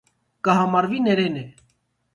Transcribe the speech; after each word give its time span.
Կը 0.47 0.55
համարուի 0.61 1.03
ներէն 1.09 1.39
է։ 1.45 1.47